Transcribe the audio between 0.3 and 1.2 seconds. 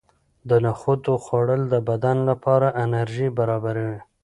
د نخودو